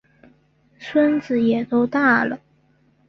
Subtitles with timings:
[0.79, 2.39] 孙子也都大了